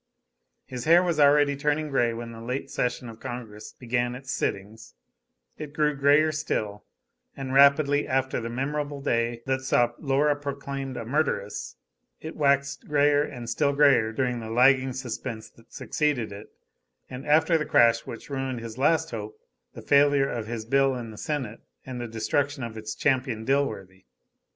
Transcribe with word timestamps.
His 0.65 0.85
hair 0.85 1.03
was 1.03 1.19
already 1.19 1.55
turning 1.55 1.89
gray 1.89 2.11
when 2.11 2.31
the 2.31 2.41
late 2.41 2.71
session 2.71 3.07
of 3.07 3.19
Congress 3.19 3.73
began 3.73 4.15
its 4.15 4.31
sittings; 4.31 4.95
it 5.59 5.75
grew 5.75 5.93
grayer 5.95 6.31
still, 6.31 6.85
and 7.37 7.53
rapidly, 7.53 8.07
after 8.07 8.41
the 8.41 8.49
memorable 8.49 8.99
day 8.99 9.43
that 9.45 9.61
saw 9.61 9.91
Laura 9.99 10.35
proclaimed 10.35 10.97
a 10.97 11.05
murderess; 11.05 11.75
it 12.19 12.35
waxed 12.35 12.87
grayer 12.87 13.21
and 13.21 13.47
still 13.47 13.73
grayer 13.73 14.11
during 14.11 14.39
the 14.39 14.49
lagging 14.49 14.93
suspense 14.93 15.51
that 15.51 15.71
succeeded 15.71 16.31
it 16.31 16.51
and 17.07 17.23
after 17.27 17.55
the 17.59 17.65
crash 17.67 18.03
which 18.07 18.27
ruined 18.31 18.59
his 18.59 18.79
last 18.79 19.11
hope 19.11 19.37
the 19.75 19.83
failure 19.83 20.27
of 20.31 20.47
his 20.47 20.65
bill 20.65 20.95
in 20.95 21.11
the 21.11 21.15
Senate 21.17 21.61
and 21.85 22.01
the 22.01 22.07
destruction 22.07 22.63
of 22.63 22.75
its 22.75 22.95
champion, 22.95 23.45
Dilworthy. 23.45 24.05